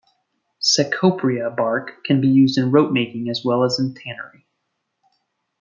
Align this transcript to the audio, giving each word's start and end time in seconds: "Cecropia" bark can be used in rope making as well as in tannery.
"Cecropia" 0.59 1.51
bark 1.55 2.03
can 2.05 2.21
be 2.21 2.27
used 2.27 2.57
in 2.57 2.71
rope 2.71 2.91
making 2.91 3.29
as 3.29 3.43
well 3.45 3.63
as 3.63 3.77
in 3.77 3.93
tannery. 3.93 4.47